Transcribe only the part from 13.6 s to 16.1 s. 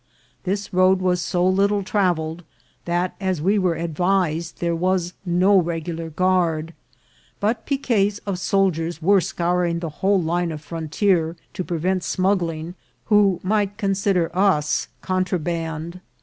consider us contraband.